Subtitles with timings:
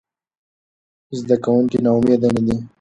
[1.19, 2.55] زده کوونکي ناامیده نه دي.